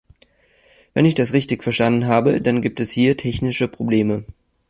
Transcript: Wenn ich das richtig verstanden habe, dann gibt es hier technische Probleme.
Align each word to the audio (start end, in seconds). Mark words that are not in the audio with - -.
Wenn 0.95 1.05
ich 1.05 1.13
das 1.13 1.31
richtig 1.33 1.61
verstanden 1.63 2.07
habe, 2.07 2.41
dann 2.41 2.63
gibt 2.63 2.79
es 2.79 2.89
hier 2.89 3.17
technische 3.17 3.67
Probleme. 3.67 4.23